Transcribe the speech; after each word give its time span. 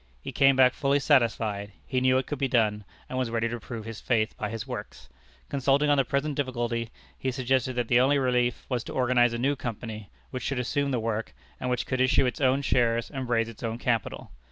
He 0.19 0.31
came 0.31 0.55
back 0.55 0.73
fully 0.73 0.97
satisfied; 0.97 1.73
he 1.85 2.01
knew 2.01 2.17
it 2.17 2.25
could 2.25 2.39
be 2.39 2.47
done, 2.47 2.85
and 3.07 3.19
was 3.19 3.29
ready 3.29 3.47
to 3.47 3.59
prove 3.59 3.85
his 3.85 4.01
faith 4.01 4.35
by 4.35 4.49
his 4.49 4.65
works. 4.65 5.09
Consulting 5.47 5.91
on 5.91 5.97
the 5.99 6.03
present 6.03 6.33
difficulty, 6.33 6.89
he 7.15 7.29
suggested 7.29 7.73
that 7.75 7.87
the 7.87 7.99
only 7.99 8.17
relief 8.17 8.65
was 8.67 8.83
to 8.85 8.93
organize 8.93 9.31
a 9.33 9.37
new 9.37 9.55
Company, 9.55 10.09
which 10.31 10.41
should 10.41 10.57
assume 10.57 10.89
the 10.89 10.99
work, 10.99 11.35
and 11.59 11.69
which 11.69 11.85
could 11.85 12.01
issue 12.01 12.25
its 12.25 12.41
own 12.41 12.63
shares 12.63 13.11
and 13.11 13.29
raise 13.29 13.47
its 13.47 13.61
own 13.61 13.77
capital. 13.77 14.31